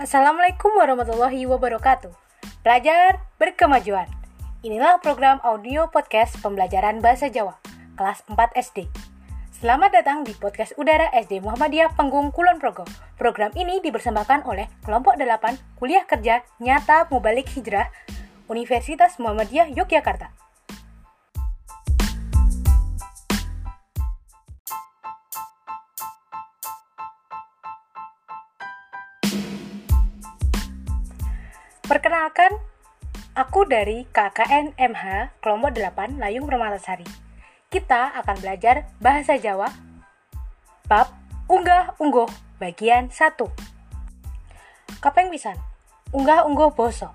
[0.00, 2.08] Assalamualaikum warahmatullahi wabarakatuh.
[2.64, 4.08] Belajar berkemajuan.
[4.64, 7.60] Inilah program audio podcast pembelajaran bahasa Jawa
[8.00, 8.88] kelas 4 SD.
[9.52, 12.88] Selamat datang di podcast Udara SD Muhammadiyah Penggung Kulon Progo.
[13.20, 17.92] Program ini dipersembahkan oleh kelompok 8 Kuliah Kerja Nyata Mubalik Hijrah
[18.48, 20.32] Universitas Muhammadiyah Yogyakarta.
[31.90, 32.54] Perkenalkan,
[33.34, 37.02] aku dari KKN MH kelompok 8 Layung Permatasari.
[37.66, 39.66] Kita akan belajar bahasa Jawa
[40.86, 41.10] bab
[41.50, 42.30] unggah ungguh
[42.62, 43.42] bagian 1.
[45.02, 45.58] Kapeng pisan.
[46.14, 47.10] Unggah ungguh boso.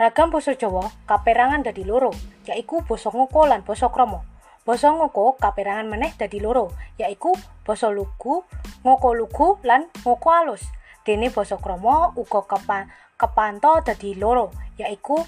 [0.00, 2.16] Ragam basa Jawa kaperangan dadi loro,
[2.48, 4.24] yaiku basa ngoko lan basa krama.
[4.64, 7.36] Basa ngoko kaperangan meneh dadi loro, yaiku
[7.68, 8.40] basa lugu,
[8.88, 10.64] ngoko lugu lan ngoko alus.
[11.02, 12.86] Dene basa krama uga kepan
[13.18, 15.18] kepanto dadi loro, yaiku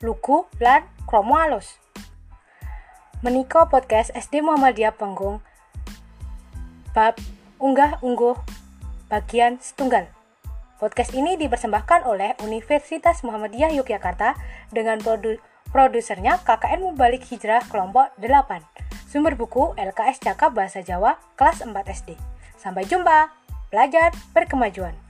[0.00, 1.76] lugu lan kromo alus.
[3.20, 5.44] Menika podcast SD Muhammadiyah Penggung
[6.96, 7.20] bab
[7.60, 8.32] unggah ungguh
[9.12, 10.08] bagian setunggal.
[10.80, 14.32] Podcast ini dipersembahkan oleh Universitas Muhammadiyah Yogyakarta
[14.72, 15.36] dengan produ
[15.68, 18.64] produsernya KKN Mubalik Hijrah kelompok 8.
[19.04, 22.16] Sumber buku LKS Cakap Bahasa Jawa kelas 4 SD.
[22.56, 23.36] Sampai jumpa.
[23.70, 25.09] Belajar berkemajuan.